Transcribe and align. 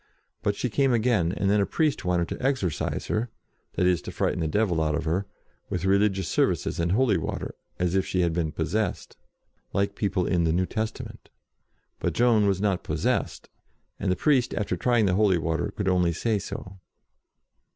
But 0.41 0.55
she 0.55 0.67
came 0.67 0.93
again, 0.93 1.31
and 1.31 1.47
then 1.47 1.61
a 1.61 1.65
priest 1.67 2.03
wanted 2.03 2.27
to 2.29 2.41
exorcise 2.43 3.05
her, 3.05 3.29
that 3.73 3.85
is 3.85 4.01
to 4.01 4.11
frighten 4.11 4.39
the 4.39 4.47
devil 4.47 4.81
out 4.81 4.95
of 4.95 5.03
her, 5.03 5.27
with 5.69 5.85
religious 5.85 6.27
services 6.27 6.79
and 6.79 6.93
holy 6.93 7.17
water, 7.19 7.53
as 7.77 7.93
if 7.93 8.03
she 8.03 8.21
had 8.21 8.33
been" 8.33 8.51
possessed," 8.51 9.15
like 9.73 9.93
people 9.93 10.25
in 10.25 10.43
the 10.43 10.53
New 10.53 10.65
Testament. 10.65 11.29
But 11.99 12.13
Joan 12.15 12.47
was 12.47 12.59
not 12.59 12.83
possessed, 12.83 13.47
and 13.99 14.11
the 14.11 14.15
priest, 14.15 14.55
after 14.55 14.75
trying 14.75 15.05
the 15.05 15.13
holy 15.13 15.37
water, 15.37 15.69
could 15.69 15.87
only 15.87 16.13
say 16.13 16.39
so. 16.39 16.79